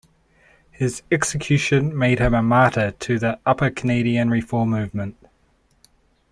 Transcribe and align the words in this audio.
His 0.71 1.03
execution 1.11 1.95
made 1.95 2.17
him 2.17 2.33
a 2.33 2.41
martyr 2.41 2.89
to 2.89 3.19
the 3.19 3.39
Upper 3.45 3.69
Canadian 3.69 4.31
Reform 4.31 4.71
movement. 4.71 5.15